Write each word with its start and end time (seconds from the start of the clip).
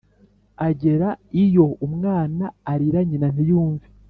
Agera 0.67 1.09
iyo 1.43 1.65
umwana 1.87 2.45
arira 2.71 2.99
nyina 3.09 3.27
ntiyumve. 3.35 3.87